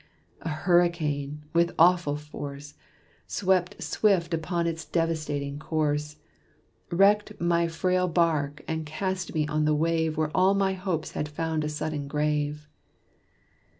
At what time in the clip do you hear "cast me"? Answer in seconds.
8.87-9.47